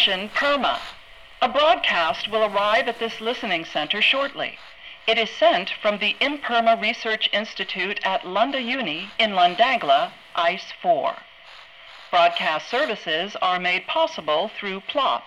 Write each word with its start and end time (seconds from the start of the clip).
PERMA. 0.00 0.80
A 1.42 1.48
broadcast 1.50 2.26
will 2.26 2.42
arrive 2.42 2.88
at 2.88 2.98
this 2.98 3.20
listening 3.20 3.66
center 3.66 4.00
shortly. 4.00 4.58
It 5.06 5.18
is 5.18 5.28
sent 5.28 5.68
from 5.68 5.98
the 5.98 6.16
Imperma 6.22 6.80
Research 6.80 7.28
Institute 7.34 8.00
at 8.02 8.24
Lunda 8.24 8.62
Uni 8.62 9.10
in 9.18 9.32
Lundagla, 9.32 10.12
ICE 10.34 10.72
4. 10.80 11.16
Broadcast 12.10 12.66
services 12.70 13.36
are 13.42 13.60
made 13.60 13.86
possible 13.86 14.50
through 14.58 14.80
PLOP, 14.88 15.22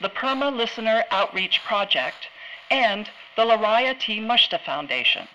the 0.00 0.10
Perma 0.10 0.54
Listener 0.54 1.02
Outreach 1.10 1.64
Project, 1.64 2.28
and 2.70 3.10
the 3.34 3.44
Lariah 3.44 3.98
T. 3.98 4.20
Mushta 4.20 4.60
Foundation. 4.60 5.26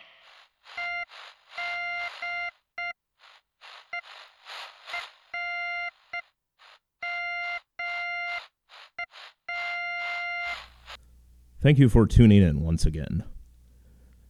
Thank 11.61 11.77
you 11.77 11.89
for 11.89 12.07
tuning 12.07 12.41
in 12.41 12.61
once 12.61 12.85
again. 12.85 13.25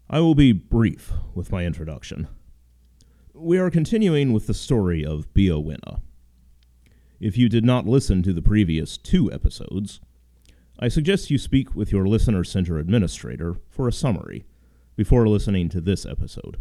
I 0.10 0.20
will 0.20 0.34
be 0.34 0.52
brief 0.52 1.12
with 1.36 1.52
my 1.52 1.64
introduction. 1.64 2.28
We 3.36 3.60
are 3.60 3.70
continuing 3.70 4.34
with 4.34 4.48
the 4.48 4.56
story 4.56 5.06
of 5.06 5.32
Bea 5.36 5.52
Winna. 5.52 6.02
If 7.20 7.38
you 7.38 7.48
did 7.48 7.64
not 7.64 7.86
listen 7.86 8.24
to 8.24 8.34
the 8.34 8.42
previous 8.42 8.98
two 8.98 9.32
episodes, 9.32 10.00
I 10.80 10.88
suggest 10.88 11.30
you 11.30 11.38
speak 11.38 11.76
with 11.76 11.92
your 11.92 12.08
Listener 12.08 12.44
Center 12.44 12.80
administrator 12.80 13.58
for 13.70 13.88
a 13.88 13.94
summary 13.94 14.46
before 14.96 15.28
listening 15.28 15.70
to 15.70 15.82
this 15.82 16.08
episode. 16.08 16.58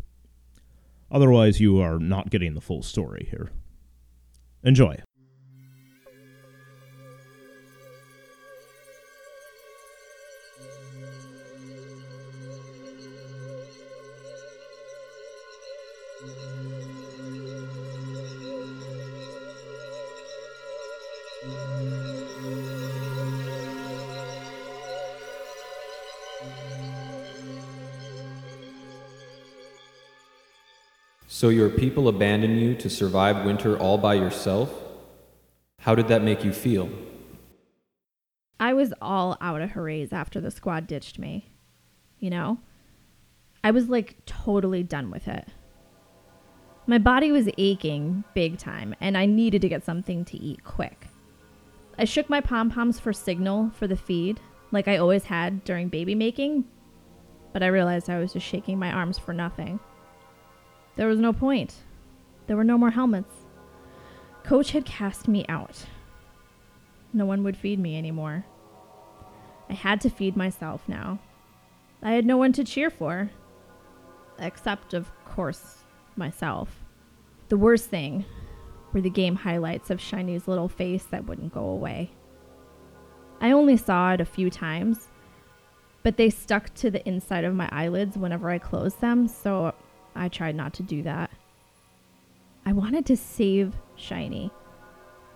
Otherwise, 1.11 1.61
you 1.61 1.80
are 1.80 1.98
not 1.98 2.28
getting 2.28 2.52
the 2.52 2.61
full 2.61 2.83
story 2.83 3.27
here. 3.30 3.48
Enjoy. 4.62 4.98
So 16.20 16.27
your 31.50 31.69
people 31.69 32.08
abandon 32.08 32.58
you 32.58 32.74
to 32.74 32.91
survive 32.91 33.44
winter 33.44 33.78
all 33.78 33.96
by 33.96 34.14
yourself? 34.14 34.72
How 35.78 35.94
did 35.94 36.08
that 36.08 36.24
make 36.24 36.42
you 36.42 36.52
feel? 36.52 36.91
I 38.58 38.74
was 38.74 38.92
all 39.00 39.36
out 39.41 39.62
of 39.62 39.70
hoorays 39.70 40.12
after 40.12 40.41
the 40.41 40.50
squad 40.50 40.89
ditched 40.89 41.20
me. 41.20 41.52
You 42.19 42.30
know? 42.30 42.58
I 43.62 43.70
was 43.70 43.89
like 43.89 44.16
totally 44.27 44.83
done 44.83 45.12
with 45.12 45.28
it. 45.28 45.46
My 46.89 46.97
body 46.97 47.31
was 47.31 47.50
aching 47.58 48.25
big 48.33 48.56
time, 48.56 48.94
and 48.98 49.19
I 49.19 49.27
needed 49.27 49.61
to 49.61 49.69
get 49.69 49.84
something 49.84 50.25
to 50.25 50.39
eat 50.39 50.64
quick. 50.64 51.08
I 51.98 52.05
shook 52.05 52.30
my 52.30 52.41
pom 52.41 52.70
poms 52.70 52.98
for 52.98 53.12
signal 53.12 53.70
for 53.75 53.86
the 53.86 53.95
feed, 53.95 54.40
like 54.73 54.89
I 54.89 54.96
always 54.96 55.24
had 55.24 55.64
during 55.64 55.89
baby 55.89 56.14
making, 56.14 56.64
but 57.52 57.62
I 57.62 57.67
realized 57.67 58.08
I 58.08 58.18
was 58.18 58.33
just 58.33 58.46
shaking 58.46 58.79
my 58.79 58.90
arms 58.90 59.18
for 59.18 59.35
nothing. 59.35 59.80
There 60.96 61.08
was 61.08 61.18
no 61.18 61.35
point. 61.35 61.74
There 62.46 62.57
were 62.57 62.64
no 62.64 62.79
more 62.79 62.91
helmets. 62.91 63.35
Coach 64.42 64.70
had 64.70 64.86
cast 64.86 65.29
me 65.29 65.45
out. 65.46 65.85
No 67.12 67.27
one 67.27 67.42
would 67.45 67.57
feed 67.58 67.79
me 67.79 67.98
anymore. 67.98 68.46
I 69.68 69.74
had 69.74 70.01
to 70.01 70.08
feed 70.08 70.39
myself 70.39 70.89
now. 70.89 71.18
I 72.02 72.12
had 72.12 72.24
no 72.24 72.39
one 72.39 72.52
to 72.55 72.64
cheer 72.64 72.89
for. 72.89 73.30
Except, 74.39 74.95
of 74.95 75.11
course, 75.27 75.85
myself. 76.17 76.85
The 77.48 77.57
worst 77.57 77.86
thing 77.86 78.25
were 78.92 79.01
the 79.01 79.11
game 79.11 79.36
highlights 79.36 79.91
of 79.91 80.01
Shiny's 80.01 80.48
little 80.48 80.69
face 80.69 81.05
that 81.05 81.27
wouldn't 81.27 81.55
go 81.55 81.64
away. 81.64 82.11
I 83.41 83.53
only 83.53 83.77
saw 83.77 84.13
it 84.13 84.20
a 84.20 84.27
few 84.27 84.51
times, 84.51 85.09
but 86.03 86.17
they 86.17 86.31
stuck 86.31 86.75
to 86.75 86.91
the 86.91 87.07
inside 87.09 87.45
of 87.45 87.55
my 87.55 87.69
eyelids 87.73 88.17
whenever 88.17 88.51
I 88.51 88.59
closed 88.59 89.01
them, 89.01 89.29
so 89.29 89.75
I 90.14 90.29
tried 90.29 90.57
not 90.57 90.75
to 90.75 90.83
do 90.83 91.03
that. 91.03 91.31
I 92.67 92.73
wanted 92.73 93.07
to 93.07 93.17
save 93.17 93.75
Shiny. 93.97 94.51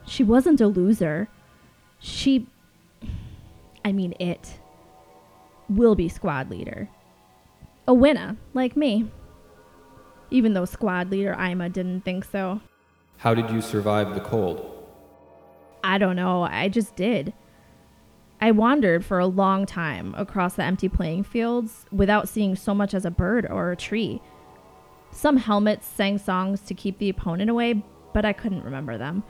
She 0.07 0.25
wasn't 0.25 0.61
a 0.61 0.67
loser. 0.67 1.29
She. 1.99 2.47
I 3.85 3.93
mean, 3.93 4.15
it. 4.19 4.59
Will 5.69 5.95
be 5.95 6.09
squad 6.09 6.51
leader. 6.51 6.89
A 7.89 7.95
winner, 7.95 8.37
like 8.53 8.77
me. 8.77 9.11
Even 10.33 10.55
though 10.55 10.65
squad 10.65 11.11
leader 11.11 11.35
Ima 11.35 11.69
didn't 11.69 12.07
think 12.07 12.25
so. 12.25 12.63
How 13.19 13.35
did 13.35 13.51
you 13.51 13.61
survive 13.61 14.15
the 14.15 14.21
cold? 14.21 14.67
I 15.85 15.99
don't 15.99 16.17
know, 16.17 16.43
I 16.43 16.69
just 16.69 16.97
did. 16.97 17.35
I 18.41 18.51
wandered 18.51 19.05
for 19.05 19.19
a 19.19 19.27
long 19.27 19.67
time 19.67 20.15
across 20.17 20.55
the 20.55 20.65
empty 20.65 20.89
playing 20.89 21.25
fields 21.25 21.85
without 21.93 22.31
seeing 22.31 22.57
so 22.57 22.75
much 22.75 22.95
as 22.95 23.05
a 23.05 23.11
bird 23.11 23.47
or 23.49 23.71
a 23.71 23.77
tree. 23.77 24.23
Some 25.11 25.37
helmets 25.37 25.87
sang 25.87 26.17
songs 26.17 26.63
to 26.63 26.75
keep 26.75 26.97
the 26.97 27.11
opponent 27.11 27.51
away, 27.51 27.85
but 28.15 28.25
I 28.25 28.33
couldn't 28.33 28.65
remember 28.65 28.97
them. 28.97 29.23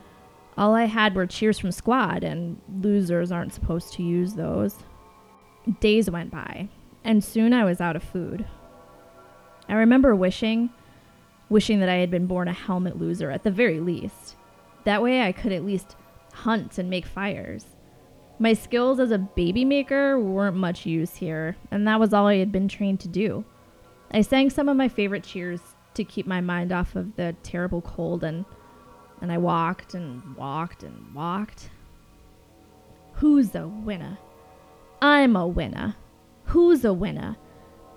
All 0.57 0.73
I 0.73 0.85
had 0.85 1.15
were 1.15 1.27
cheers 1.27 1.59
from 1.59 1.71
squad, 1.71 2.23
and 2.23 2.61
losers 2.81 3.29
aren't 3.31 3.53
supposed 3.53 3.91
to 3.93 4.03
use 4.03 4.35
those. 4.35 4.77
Days 5.81 6.09
went 6.09 6.31
by, 6.31 6.69
and 7.03 7.21
soon 7.21 7.51
I 7.51 7.65
was 7.65 7.81
out 7.81 7.97
of 7.97 8.03
food. 8.03 8.45
I 9.67 9.73
remember 9.73 10.15
wishing, 10.15 10.69
wishing 11.53 11.79
that 11.79 11.87
I 11.87 11.97
had 11.97 12.09
been 12.09 12.25
born 12.25 12.47
a 12.47 12.51
helmet 12.51 12.97
loser 12.97 13.29
at 13.29 13.43
the 13.43 13.51
very 13.51 13.79
least. 13.79 14.35
That 14.85 15.03
way 15.03 15.21
I 15.21 15.31
could 15.31 15.51
at 15.51 15.63
least 15.63 15.95
hunt 16.33 16.79
and 16.79 16.89
make 16.89 17.05
fires. 17.05 17.67
My 18.39 18.53
skills 18.53 18.99
as 18.99 19.11
a 19.11 19.19
baby 19.19 19.63
maker 19.63 20.19
weren't 20.19 20.57
much 20.57 20.87
use 20.87 21.15
here, 21.15 21.55
and 21.69 21.87
that 21.87 21.99
was 21.99 22.11
all 22.11 22.25
I 22.25 22.37
had 22.37 22.51
been 22.51 22.67
trained 22.67 22.99
to 23.01 23.07
do. 23.07 23.45
I 24.09 24.21
sang 24.21 24.49
some 24.49 24.67
of 24.67 24.75
my 24.75 24.89
favorite 24.89 25.23
cheers 25.23 25.61
to 25.93 26.03
keep 26.03 26.25
my 26.25 26.41
mind 26.41 26.71
off 26.71 26.95
of 26.95 27.15
the 27.17 27.35
terrible 27.43 27.81
cold 27.81 28.23
and 28.23 28.45
and 29.21 29.31
I 29.31 29.37
walked 29.37 29.93
and 29.93 30.35
walked 30.35 30.81
and 30.81 31.13
walked. 31.13 31.69
Who's 33.13 33.53
a 33.53 33.67
winner? 33.67 34.17
I'm 35.01 35.35
a 35.35 35.47
winner. 35.47 35.95
Who's 36.45 36.83
a 36.83 36.93
winner? 36.93 37.37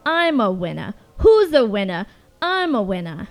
I'm 0.04 0.40
a 0.40 0.52
winner. 0.52 0.94
Who's 1.18 1.52
a 1.54 1.64
winner? 1.64 2.06
I'm 2.40 2.74
a 2.74 2.82
winner. 2.82 3.28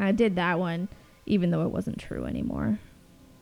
I 0.00 0.12
did 0.12 0.36
that 0.36 0.58
one, 0.58 0.88
even 1.26 1.50
though 1.50 1.62
it 1.62 1.70
wasn't 1.70 1.98
true 1.98 2.24
anymore. 2.24 2.78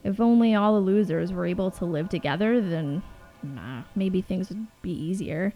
If 0.04 0.20
only 0.20 0.54
all 0.54 0.74
the 0.74 0.80
losers 0.80 1.32
were 1.32 1.46
able 1.46 1.70
to 1.72 1.84
live 1.84 2.08
together, 2.08 2.60
then 2.60 3.02
nah, 3.42 3.82
maybe 3.94 4.20
things 4.20 4.48
would 4.48 4.66
be 4.82 4.92
easier. 4.92 5.54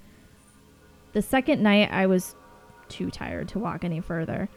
The 1.13 1.23
second 1.23 1.63
night, 1.63 1.91
I 1.93 2.07
was 2.07 2.35
too 2.89 3.11
tired 3.11 3.49
to 3.49 3.59
walk 3.59 3.85
any 3.85 4.01
further. 4.01 4.49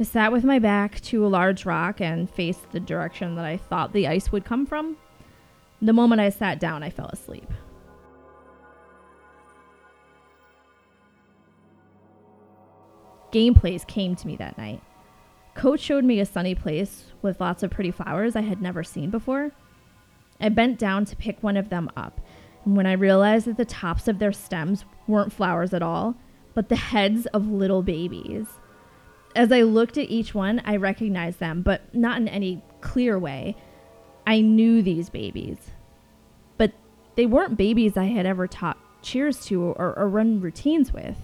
I 0.00 0.04
sat 0.04 0.32
with 0.32 0.44
my 0.44 0.58
back 0.58 1.00
to 1.02 1.24
a 1.24 1.28
large 1.28 1.66
rock 1.66 2.00
and 2.00 2.28
faced 2.28 2.72
the 2.72 2.80
direction 2.80 3.34
that 3.36 3.44
I 3.44 3.56
thought 3.56 3.92
the 3.92 4.08
ice 4.08 4.32
would 4.32 4.44
come 4.44 4.66
from. 4.66 4.96
The 5.80 5.92
moment 5.92 6.20
I 6.20 6.30
sat 6.30 6.58
down, 6.58 6.82
I 6.82 6.90
fell 6.90 7.06
asleep. 7.06 7.50
Gameplays 13.32 13.86
came 13.86 14.14
to 14.16 14.26
me 14.26 14.36
that 14.36 14.58
night. 14.58 14.82
Coach 15.62 15.78
showed 15.78 16.02
me 16.02 16.18
a 16.18 16.26
sunny 16.26 16.56
place 16.56 17.04
with 17.22 17.40
lots 17.40 17.62
of 17.62 17.70
pretty 17.70 17.92
flowers 17.92 18.34
I 18.34 18.40
had 18.40 18.60
never 18.60 18.82
seen 18.82 19.10
before. 19.10 19.52
I 20.40 20.48
bent 20.48 20.76
down 20.76 21.04
to 21.04 21.14
pick 21.14 21.40
one 21.40 21.56
of 21.56 21.68
them 21.68 21.88
up, 21.96 22.20
and 22.64 22.76
when 22.76 22.84
I 22.84 22.94
realized 22.94 23.46
that 23.46 23.58
the 23.58 23.64
tops 23.64 24.08
of 24.08 24.18
their 24.18 24.32
stems 24.32 24.84
weren't 25.06 25.32
flowers 25.32 25.72
at 25.72 25.80
all, 25.80 26.16
but 26.52 26.68
the 26.68 26.74
heads 26.74 27.26
of 27.26 27.46
little 27.46 27.84
babies. 27.84 28.48
As 29.36 29.52
I 29.52 29.62
looked 29.62 29.96
at 29.96 30.10
each 30.10 30.34
one, 30.34 30.60
I 30.64 30.74
recognized 30.74 31.38
them, 31.38 31.62
but 31.62 31.94
not 31.94 32.16
in 32.16 32.26
any 32.26 32.60
clear 32.80 33.16
way. 33.16 33.56
I 34.26 34.40
knew 34.40 34.82
these 34.82 35.10
babies. 35.10 35.58
But 36.56 36.72
they 37.14 37.24
weren't 37.24 37.56
babies 37.56 37.96
I 37.96 38.06
had 38.06 38.26
ever 38.26 38.48
taught 38.48 38.78
cheers 39.00 39.44
to 39.46 39.62
or, 39.62 39.96
or 39.96 40.08
run 40.08 40.40
routines 40.40 40.92
with. 40.92 41.18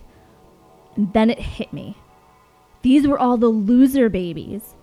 And 0.94 1.12
then 1.12 1.28
it 1.28 1.40
hit 1.40 1.72
me. 1.72 1.96
These 2.82 3.06
were 3.06 3.18
all 3.18 3.36
the 3.36 3.48
loser 3.48 4.08
babies. 4.08 4.76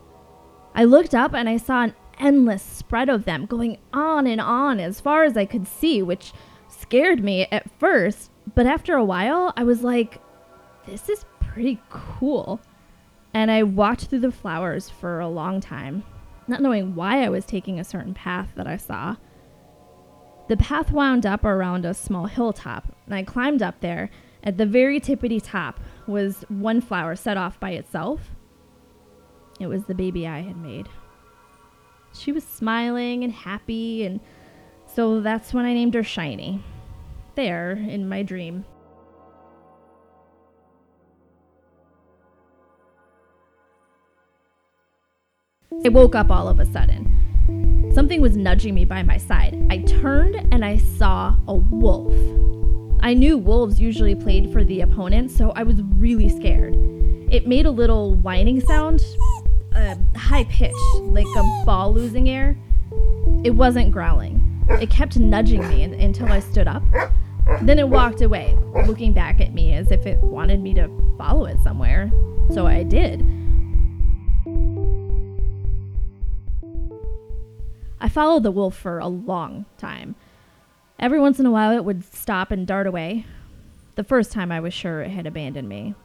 I 0.73 0.83
looked 0.83 1.15
up 1.15 1.33
and 1.33 1.47
I 1.47 1.57
saw 1.57 1.83
an 1.83 1.95
endless 2.19 2.61
spread 2.61 3.09
of 3.09 3.25
them 3.25 3.45
going 3.45 3.77
on 3.93 4.27
and 4.27 4.41
on 4.41 4.79
as 4.79 4.99
far 4.99 5.23
as 5.23 5.37
I 5.37 5.45
could 5.45 5.67
see, 5.67 6.01
which 6.01 6.33
scared 6.67 7.23
me 7.23 7.47
at 7.51 7.69
first. 7.79 8.31
But 8.53 8.65
after 8.65 8.95
a 8.95 9.03
while, 9.03 9.53
I 9.55 9.63
was 9.63 9.83
like, 9.83 10.21
this 10.85 11.09
is 11.09 11.25
pretty 11.39 11.81
cool. 11.89 12.59
And 13.33 13.49
I 13.49 13.63
walked 13.63 14.05
through 14.05 14.19
the 14.19 14.31
flowers 14.31 14.89
for 14.89 15.19
a 15.19 15.27
long 15.27 15.61
time, 15.61 16.03
not 16.47 16.61
knowing 16.61 16.95
why 16.95 17.23
I 17.23 17.29
was 17.29 17.45
taking 17.45 17.79
a 17.79 17.83
certain 17.83 18.13
path 18.13 18.49
that 18.55 18.67
I 18.67 18.77
saw. 18.77 19.15
The 20.47 20.57
path 20.57 20.91
wound 20.91 21.25
up 21.25 21.43
around 21.43 21.85
a 21.85 21.93
small 21.93 22.27
hilltop, 22.27 22.95
and 23.05 23.15
I 23.15 23.23
climbed 23.23 23.63
up 23.63 23.79
there. 23.79 24.09
At 24.43 24.57
the 24.57 24.65
very 24.67 24.99
tippity 24.99 25.41
top 25.43 25.79
was 26.07 26.45
one 26.49 26.81
flower 26.81 27.15
set 27.15 27.37
off 27.37 27.59
by 27.59 27.71
itself. 27.71 28.31
It 29.59 29.67
was 29.67 29.85
the 29.85 29.95
baby 29.95 30.27
I 30.27 30.41
had 30.41 30.57
made. 30.57 30.89
She 32.13 32.31
was 32.31 32.43
smiling 32.43 33.23
and 33.23 33.33
happy, 33.33 34.05
and 34.05 34.19
so 34.93 35.21
that's 35.21 35.53
when 35.53 35.65
I 35.65 35.73
named 35.73 35.93
her 35.93 36.03
Shiny. 36.03 36.63
There, 37.35 37.71
in 37.71 38.07
my 38.07 38.23
dream. 38.23 38.65
I 45.83 45.89
woke 45.89 46.15
up 46.15 46.31
all 46.31 46.47
of 46.47 46.59
a 46.59 46.65
sudden. 46.65 47.91
Something 47.93 48.21
was 48.21 48.37
nudging 48.37 48.73
me 48.73 48.85
by 48.85 49.03
my 49.03 49.17
side. 49.17 49.67
I 49.69 49.79
turned 49.79 50.35
and 50.53 50.63
I 50.63 50.77
saw 50.77 51.35
a 51.47 51.55
wolf. 51.55 52.44
I 53.05 53.13
knew 53.13 53.37
wolves 53.37 53.79
usually 53.79 54.15
played 54.15 54.51
for 54.51 54.63
the 54.63 54.81
opponent, 54.81 55.29
so 55.29 55.51
I 55.51 55.61
was 55.61 55.79
really 55.83 56.27
scared. 56.27 56.73
It 57.29 57.45
made 57.47 57.67
a 57.67 57.69
little 57.69 58.15
whining 58.15 58.61
sound, 58.61 59.05
a 59.75 59.95
high 60.17 60.45
pitch, 60.45 60.73
like 61.01 61.27
a 61.37 61.63
ball 61.67 61.93
losing 61.93 62.27
air. 62.27 62.57
It 63.43 63.51
wasn't 63.51 63.91
growling. 63.91 64.65
It 64.81 64.89
kept 64.89 65.19
nudging 65.19 65.69
me 65.69 65.83
until 65.83 66.31
I 66.31 66.39
stood 66.39 66.67
up. 66.67 66.81
Then 67.61 67.77
it 67.77 67.87
walked 67.87 68.21
away, 68.21 68.57
looking 68.87 69.13
back 69.13 69.39
at 69.39 69.53
me 69.53 69.73
as 69.73 69.91
if 69.91 70.07
it 70.07 70.17
wanted 70.21 70.61
me 70.61 70.73
to 70.73 70.89
follow 71.15 71.45
it 71.45 71.59
somewhere. 71.59 72.11
So 72.49 72.65
I 72.65 72.81
did. 72.81 73.23
I 78.01 78.09
followed 78.09 78.41
the 78.41 78.49
wolf 78.49 78.75
for 78.75 78.97
a 78.97 79.07
long 79.07 79.67
time. 79.77 80.15
Every 80.97 81.19
once 81.19 81.39
in 81.39 81.45
a 81.45 81.51
while, 81.51 81.75
it 81.75 81.83
would 81.83 82.03
stop 82.13 82.51
and 82.51 82.65
dart 82.65 82.87
away. 82.87 83.25
The 83.95 84.03
first 84.03 84.31
time, 84.31 84.51
I 84.51 84.59
was 84.59 84.73
sure 84.73 85.01
it 85.01 85.11
had 85.11 85.27
abandoned 85.27 85.69
me. 85.69 85.95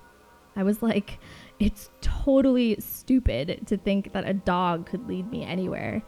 I 0.57 0.63
was 0.63 0.83
like, 0.83 1.19
it's 1.59 1.91
totally 2.01 2.77
stupid 2.81 3.67
to 3.67 3.77
think 3.77 4.13
that 4.13 4.29
a 4.29 4.35
dog 4.35 4.87
could 4.87 5.07
lead 5.07 5.31
me 5.31 5.45
anywhere. 5.45 6.03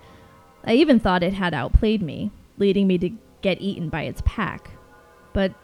I 0.64 0.75
even 0.75 1.00
thought 1.00 1.23
it 1.23 1.34
had 1.34 1.55
outplayed 1.55 2.02
me, 2.02 2.31
leading 2.58 2.87
me 2.87 2.99
to 2.99 3.11
get 3.40 3.61
eaten 3.61 3.88
by 3.88 4.02
its 4.02 4.23
pack. 4.25 4.70
But 5.32 5.55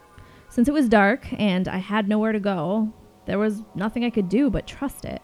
since 0.48 0.68
it 0.68 0.74
was 0.74 0.88
dark 0.88 1.26
and 1.32 1.68
I 1.68 1.78
had 1.78 2.08
nowhere 2.08 2.32
to 2.32 2.40
go, 2.40 2.92
there 3.26 3.38
was 3.38 3.62
nothing 3.74 4.04
I 4.04 4.10
could 4.10 4.28
do 4.28 4.48
but 4.48 4.66
trust 4.66 5.04
it. 5.04 5.22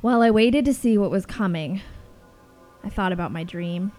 While 0.00 0.22
I 0.22 0.30
waited 0.30 0.64
to 0.66 0.74
see 0.74 0.96
what 0.98 1.10
was 1.10 1.26
coming, 1.26 1.80
I 2.84 2.90
thought 2.90 3.12
about 3.12 3.32
my 3.32 3.44
dream. 3.44 3.92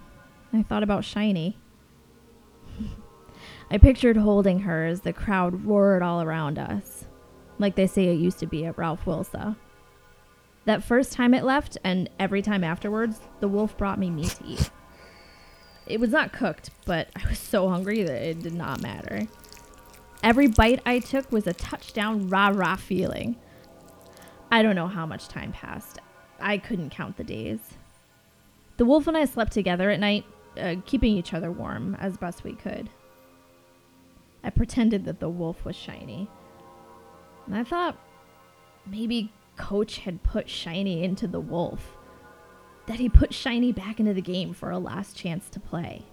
I 0.54 0.64
thought 0.64 0.84
about 0.84 1.04
Shiny. 1.04 1.58
I 3.70 3.78
pictured 3.78 4.18
holding 4.18 4.60
her 4.60 4.86
as 4.86 5.02
the 5.02 5.12
crowd 5.12 5.66
roared 5.66 6.02
all 6.02 6.22
around 6.22 6.58
us, 6.58 7.06
like 7.60 7.76
they 7.76 7.88
say 7.88 8.06
it 8.06 8.20
used 8.20 8.40
to 8.40 8.48
be 8.48 8.66
at 8.66 8.78
Ralph 8.78 9.04
Wilsa. 9.06 9.58
That 10.66 10.84
first 10.84 11.14
time 11.14 11.34
it 11.34 11.44
left, 11.44 11.78
and 11.84 12.10
every 12.20 12.42
time 12.42 12.64
afterwards, 12.64 13.20
the 13.40 13.48
wolf 13.48 13.78
brought 13.78 14.00
me 14.00 14.10
meat 14.10 14.30
to 14.30 14.46
eat. 14.46 14.70
It 15.86 16.00
was 16.00 16.12
not 16.12 16.34
cooked, 16.34 16.72
but 16.86 17.10
I 17.16 17.28
was 17.30 17.40
so 17.40 17.70
hungry 17.70 18.04
that 18.04 18.22
it 18.22 18.42
did 18.42 18.54
not 18.54 18.82
matter. 18.82 19.28
Every 20.24 20.48
bite 20.48 20.82
I 20.86 21.00
took 21.00 21.32
was 21.32 21.48
a 21.48 21.54
touchdown 21.54 22.28
rah 22.30 22.52
rah 22.54 22.76
feeling. 22.76 23.38
I 24.52 24.62
don't 24.62 24.76
know 24.76 24.88
how 24.88 25.06
much 25.06 25.28
time 25.28 25.52
passed. 25.52 26.00
I 26.40 26.58
couldn't 26.58 26.90
count 26.90 27.18
the 27.18 27.24
days. 27.24 27.60
The 28.78 28.86
wolf 28.86 29.08
and 29.08 29.18
I 29.18 29.26
slept 29.26 29.52
together 29.52 29.90
at 29.90 30.00
night, 30.00 30.26
uh, 30.58 30.76
keeping 30.86 31.16
each 31.16 31.34
other 31.34 31.52
warm 31.52 31.96
as 32.00 32.18
best 32.18 32.44
we 32.44 32.54
could. 32.54 32.90
I 34.44 34.50
pretended 34.50 35.06
that 35.06 35.20
the 35.20 35.30
wolf 35.30 35.66
was 35.66 35.76
shiny. 35.76 36.30
And 37.46 37.56
I 37.56 37.64
thought 37.64 37.98
maybe 38.86 39.32
Coach 39.56 40.00
had 40.00 40.24
put 40.24 40.50
Shiny 40.50 41.04
into 41.04 41.28
the 41.28 41.40
wolf. 41.40 41.98
That 42.88 43.00
he 43.00 43.10
put 43.10 43.34
Shiny 43.34 43.72
back 43.72 44.00
into 44.00 44.14
the 44.14 44.22
game 44.22 44.54
for 44.54 44.72
a 44.72 44.80
last 44.80 45.18
chance 45.18 45.50
to 45.50 45.60
play. 45.60 46.04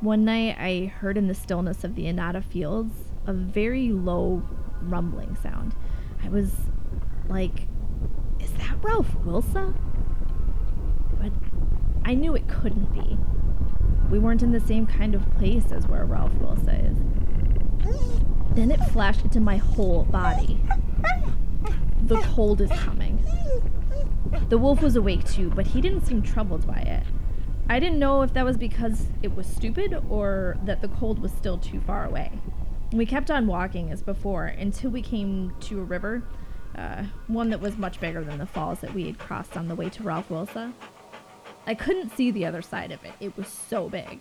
One 0.00 0.24
night, 0.24 0.56
I 0.58 0.86
heard 0.86 1.16
in 1.16 1.28
the 1.28 1.34
stillness 1.34 1.84
of 1.84 1.94
the 1.94 2.04
Anada 2.04 2.44
fields 2.44 2.94
a 3.26 3.32
very 3.32 3.90
low 3.90 4.42
rumbling 4.82 5.36
sound. 5.36 5.74
I 6.22 6.28
was 6.28 6.52
like, 7.28 7.68
is 8.40 8.52
that 8.52 8.82
Ralph 8.82 9.16
Wilsa? 9.24 9.74
but 11.24 11.32
I 12.04 12.14
knew 12.14 12.34
it 12.34 12.48
couldn't 12.48 12.92
be. 12.92 13.18
We 14.10 14.18
weren't 14.18 14.42
in 14.42 14.52
the 14.52 14.60
same 14.60 14.86
kind 14.86 15.14
of 15.14 15.28
place 15.36 15.72
as 15.72 15.86
where 15.88 16.04
Ralph 16.04 16.34
Wilsa 16.34 16.90
is. 16.90 16.98
Then 18.54 18.70
it 18.70 18.78
flashed 18.90 19.22
into 19.22 19.40
my 19.40 19.56
whole 19.56 20.04
body. 20.04 20.60
The 22.02 22.20
cold 22.22 22.60
is 22.60 22.70
coming. 22.70 23.24
The 24.48 24.58
wolf 24.58 24.82
was 24.82 24.94
awake 24.94 25.24
too, 25.24 25.50
but 25.50 25.66
he 25.66 25.80
didn't 25.80 26.06
seem 26.06 26.22
troubled 26.22 26.66
by 26.66 26.78
it. 26.78 27.02
I 27.68 27.80
didn't 27.80 27.98
know 27.98 28.22
if 28.22 28.34
that 28.34 28.44
was 28.44 28.58
because 28.58 29.06
it 29.22 29.34
was 29.34 29.46
stupid 29.46 30.00
or 30.10 30.56
that 30.64 30.82
the 30.82 30.88
cold 30.88 31.18
was 31.18 31.32
still 31.32 31.56
too 31.56 31.80
far 31.80 32.04
away. 32.04 32.30
We 32.92 33.06
kept 33.06 33.30
on 33.30 33.46
walking 33.46 33.90
as 33.90 34.02
before 34.02 34.44
until 34.44 34.90
we 34.90 35.00
came 35.02 35.54
to 35.60 35.80
a 35.80 35.82
river, 35.82 36.22
uh, 36.76 37.04
one 37.26 37.50
that 37.50 37.60
was 37.60 37.78
much 37.78 38.00
bigger 38.00 38.22
than 38.22 38.38
the 38.38 38.46
falls 38.46 38.80
that 38.80 38.92
we 38.92 39.06
had 39.06 39.18
crossed 39.18 39.56
on 39.56 39.68
the 39.68 39.74
way 39.74 39.88
to 39.88 40.02
Ralph 40.02 40.28
Wilsa. 40.28 40.72
I 41.66 41.74
couldn't 41.74 42.16
see 42.16 42.30
the 42.30 42.46
other 42.46 42.62
side 42.62 42.92
of 42.92 43.02
it. 43.04 43.12
It 43.20 43.36
was 43.36 43.48
so 43.48 43.88
big. 43.88 44.20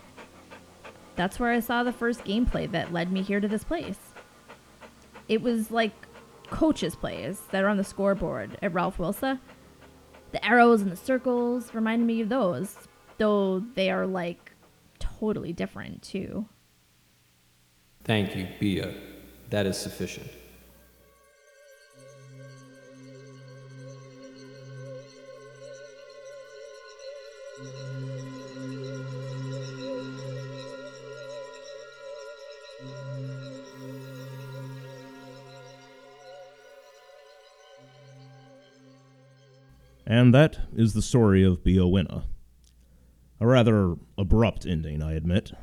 That's 1.15 1.39
where 1.39 1.51
I 1.51 1.59
saw 1.59 1.83
the 1.83 1.91
first 1.91 2.23
gameplay 2.23 2.71
that 2.71 2.93
led 2.93 3.11
me 3.11 3.21
here 3.21 3.39
to 3.39 3.47
this 3.47 3.63
place. 3.63 3.99
It 5.27 5.41
was 5.41 5.71
like 5.71 5.93
coaches' 6.49 6.95
plays 6.95 7.41
that 7.51 7.63
are 7.63 7.67
on 7.67 7.77
the 7.77 7.83
scoreboard 7.83 8.57
at 8.61 8.73
Ralph 8.73 8.97
Wilsa. 8.97 9.39
The 10.31 10.45
arrows 10.45 10.81
and 10.81 10.91
the 10.91 10.95
circles 10.95 11.73
reminded 11.73 12.05
me 12.05 12.21
of 12.21 12.29
those, 12.29 12.75
though 13.17 13.59
they 13.75 13.91
are 13.91 14.07
like 14.07 14.51
totally 14.99 15.53
different 15.53 16.01
too. 16.01 16.47
Thank 18.03 18.35
you, 18.35 18.47
Bea. 18.59 18.95
That 19.49 19.65
is 19.65 19.77
sufficient. 19.77 20.29
And 40.13 40.31
that 40.31 40.59
is 40.75 40.93
the 40.93 41.01
story 41.01 41.43
of 41.43 41.63
Bea 41.63 41.81
Winna. 41.81 42.25
A 43.39 43.47
rather 43.47 43.95
abrupt 44.15 44.63
ending, 44.63 45.01
I 45.01 45.13
admit. 45.13 45.53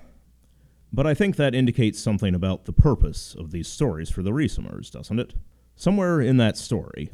But 0.92 1.06
I 1.06 1.14
think 1.14 1.36
that 1.36 1.54
indicates 1.54 2.00
something 2.00 2.34
about 2.34 2.64
the 2.64 2.72
purpose 2.72 3.36
of 3.38 3.52
these 3.52 3.68
stories 3.68 4.10
for 4.10 4.24
the 4.24 4.32
Wreesomers, 4.32 4.90
doesn't 4.90 5.20
it? 5.20 5.34
Somewhere 5.76 6.20
in 6.20 6.36
that 6.38 6.56
story, 6.56 7.12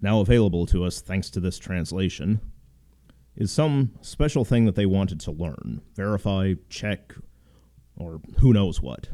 now 0.00 0.20
available 0.20 0.64
to 0.68 0.82
us 0.82 1.02
thanks 1.02 1.28
to 1.32 1.38
this 1.38 1.58
translation, 1.58 2.40
is 3.36 3.52
some 3.52 3.92
special 4.00 4.46
thing 4.46 4.64
that 4.64 4.74
they 4.74 4.86
wanted 4.86 5.20
to 5.20 5.32
learn, 5.32 5.82
verify, 5.94 6.54
check, 6.70 7.14
or 7.94 8.22
who 8.38 8.54
knows 8.54 8.80
what. 8.80 9.10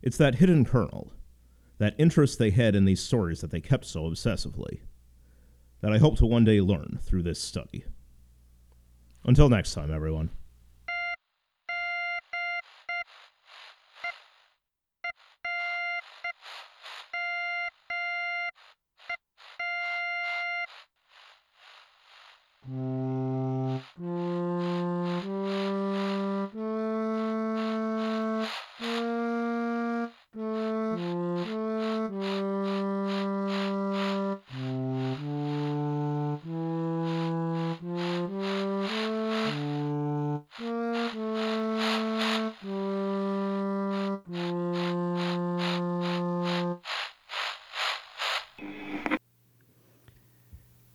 It's 0.00 0.18
that 0.18 0.36
hidden 0.36 0.64
kernel, 0.64 1.12
that 1.78 1.96
interest 1.98 2.38
they 2.38 2.50
had 2.50 2.76
in 2.76 2.84
these 2.84 3.02
stories 3.02 3.40
that 3.40 3.50
they 3.50 3.60
kept 3.60 3.84
so 3.84 4.08
obsessively 4.08 4.82
that 5.80 5.92
I 5.92 5.98
hope 5.98 6.16
to 6.18 6.26
one 6.26 6.44
day 6.44 6.60
learn 6.60 6.98
through 7.02 7.22
this 7.22 7.40
study. 7.40 7.84
Until 9.24 9.48
next 9.48 9.74
time, 9.74 9.92
everyone. 9.92 10.30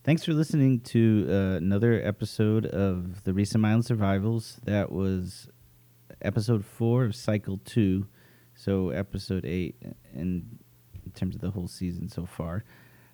Thanks 0.04 0.26
for 0.26 0.34
listening 0.34 0.82
to 0.82 1.26
uh, 1.30 1.56
another 1.56 2.02
episode 2.04 2.66
of 2.66 3.24
the 3.24 3.34
Wreesome 3.34 3.64
Island 3.64 3.86
Survivals. 3.86 4.60
That 4.66 4.92
was 4.92 5.48
episode 6.22 6.66
four 6.66 7.06
of 7.06 7.16
cycle 7.16 7.62
two, 7.64 8.08
so 8.54 8.90
episode 8.90 9.46
eight 9.46 9.78
in, 10.14 10.60
in 11.06 11.12
terms 11.16 11.36
of 11.36 11.42
the 11.42 11.52
whole 11.52 11.70
season 11.70 12.10
so 12.10 12.26
far. 12.26 12.66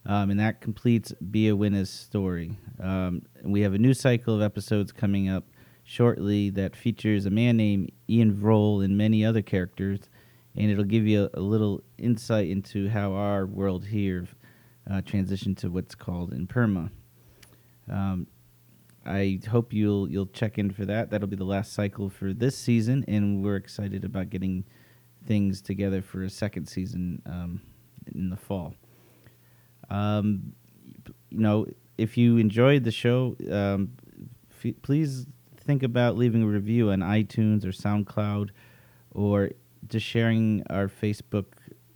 Um, 0.03 0.31
and 0.31 0.39
that 0.39 0.62
completes 0.62 1.13
Bea 1.29 1.51
Winna's 1.51 1.91
story. 1.91 2.58
Um, 2.81 3.22
we 3.43 3.62
have 3.62 3.75
a 3.75 3.77
new 3.77 3.93
cycle 3.93 4.34
of 4.34 4.41
episodes 4.41 4.91
coming 4.91 5.29
up 5.29 5.43
shortly 5.84 6.50
that 6.50 6.75
features 6.75 7.27
a 7.27 7.29
man 7.29 7.55
named 7.55 7.91
Ian 8.10 8.34
Vroll 8.34 8.84
and 8.84 8.98
many 8.98 9.24
other 9.24 9.43
characters, 9.43 10.10
and 10.58 10.72
it'll 10.72 10.84
give 10.84 11.05
you 11.05 11.29
a, 11.36 11.39
a 11.39 11.41
little 11.41 11.84
insight 12.00 12.50
into 12.50 12.89
how 12.89 13.13
our 13.13 13.46
world 13.46 13.86
here 13.86 14.27
uh, 14.89 15.01
transitioned 15.01 15.58
to 15.58 15.69
what's 15.69 15.96
called 15.96 16.34
Imperma. 16.34 16.89
Um, 17.89 18.27
I 19.05 19.39
hope 19.50 19.74
you'll 19.74 20.10
you'll 20.10 20.27
check 20.27 20.58
in 20.58 20.72
for 20.72 20.86
that. 20.86 21.10
That'll 21.10 21.27
be 21.27 21.36
the 21.36 21.43
last 21.43 21.74
cycle 21.74 22.10
for 22.10 22.34
this 22.34 22.58
season, 22.58 23.05
and 23.08 23.43
we're 23.43 23.55
excited 23.55 24.03
about 24.03 24.29
getting 24.29 24.65
things 25.25 25.62
together 25.62 26.01
for 26.01 26.24
a 26.24 26.29
second 26.29 26.67
season 26.67 27.22
um, 27.25 27.62
in 28.13 28.29
the 28.29 28.38
fall. 28.38 28.75
Um, 29.89 30.53
you 31.29 31.39
know, 31.39 31.67
if 31.98 32.17
you 32.17 32.38
enjoyed 32.38 32.84
the 32.84 32.91
show, 32.91 33.36
um, 33.51 33.91
f- 34.63 34.75
please 34.81 35.25
think 35.58 35.84
about 35.84 36.17
leaving 36.17 36.43
a 36.43 36.48
review 36.48 36.91
on 36.91 37.00
iTunes 37.00 37.63
or 37.63 37.69
SoundCloud, 37.69 38.50
or 39.12 39.51
just 39.88 40.05
sharing 40.05 40.63
our 40.69 40.88
Facebook 40.88 41.46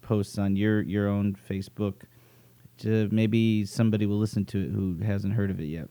posts 0.01 0.37
on 0.37 0.55
your 0.55 0.81
your 0.81 1.07
own 1.07 1.35
Facebook. 1.49 2.03
To 2.79 3.07
maybe 3.11 3.65
somebody 3.65 4.05
will 4.05 4.17
listen 4.17 4.45
to 4.45 4.57
it 4.63 4.71
who 4.71 4.97
hasn't 5.03 5.33
heard 5.33 5.51
of 5.51 5.59
it 5.59 5.65
yet. 5.65 5.89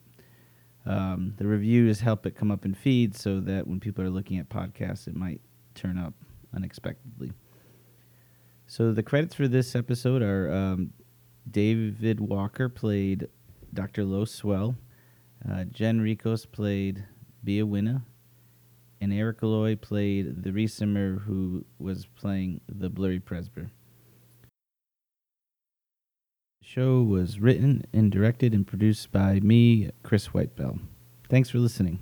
Um, 0.85 1.35
the 1.37 1.47
reviews 1.47 2.01
help 2.01 2.27
it 2.27 2.35
come 2.35 2.51
up 2.51 2.65
in 2.65 2.75
feeds 2.75 3.21
so 3.21 3.41
that 3.41 3.67
when 3.67 3.79
people 3.79 4.05
are 4.05 4.11
looking 4.11 4.39
at 4.39 4.49
podcasts, 4.49 5.07
it 5.07 5.15
might 5.15 5.41
turn 5.75 5.97
up 5.97 6.15
unexpectedly. 6.55 7.33
So 8.67 8.93
the 8.93 9.03
credits 9.03 9.35
for 9.35 9.49
this 9.49 9.77
episode 9.77 10.23
are 10.23 10.53
um, 10.53 10.93
David 11.51 12.21
Walker 12.21 12.69
played 12.69 13.29
Dr. 13.75 14.05
Lo 14.05 14.25
Swell, 14.25 14.77
uh, 15.49 15.65
Jen 15.65 16.01
Ricos 16.01 16.47
played 16.47 17.05
Bea 17.45 17.63
Winna, 17.63 18.03
and 19.01 19.13
Eric 19.13 19.41
Aloy 19.41 19.81
played 19.81 20.43
the 20.43 20.51
Wreesomer 20.51 21.21
who 21.23 21.65
was 21.79 22.07
playing 22.07 22.61
the 22.69 22.89
Blurry 22.89 23.21
Presbyter. 23.21 23.71
Show 26.75 27.03
was 27.03 27.39
written 27.39 27.85
and 27.93 28.11
directed 28.11 28.55
and 28.55 28.67
produced 28.67 29.13
by 29.13 29.41
me, 29.41 29.91
Chris 30.03 30.29
Whitebell. 30.29 30.81
Thanks 31.29 31.51
for 31.51 31.59
listening. 31.59 31.99